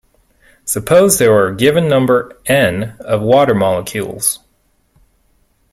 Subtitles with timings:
[0.65, 4.39] Suppose there are a given number "N" of water molecules.